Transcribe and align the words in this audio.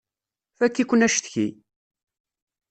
Fakk-iken 0.57 1.05
acetki! 1.05 1.47